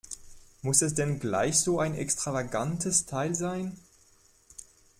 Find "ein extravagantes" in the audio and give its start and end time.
1.79-3.05